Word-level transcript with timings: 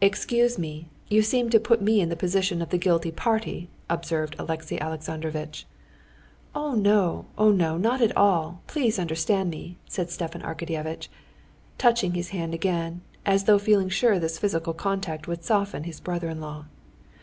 "Excuse 0.00 0.56
me, 0.58 0.88
you 1.10 1.20
seem 1.20 1.50
to 1.50 1.60
put 1.60 1.82
me 1.82 2.00
in 2.00 2.08
the 2.08 2.16
position 2.16 2.62
of 2.62 2.70
the 2.70 2.78
guilty 2.78 3.10
party," 3.12 3.68
observed 3.90 4.34
Alexey 4.38 4.80
Alexandrovitch. 4.80 5.66
"Oh, 6.54 6.74
no, 6.74 7.26
oh, 7.36 7.50
no, 7.52 7.76
not 7.76 8.00
at 8.00 8.16
all! 8.16 8.62
please 8.66 8.98
understand 8.98 9.50
me," 9.50 9.76
said 9.86 10.08
Stepan 10.08 10.40
Arkadyevitch, 10.40 11.08
touching 11.76 12.14
his 12.14 12.30
hand 12.30 12.54
again, 12.54 13.02
as 13.26 13.44
though 13.44 13.58
feeling 13.58 13.90
sure 13.90 14.18
this 14.18 14.38
physical 14.38 14.72
contact 14.72 15.28
would 15.28 15.44
soften 15.44 15.84
his 15.84 16.00
brother 16.00 16.30
in 16.30 16.40
law. 16.40 16.64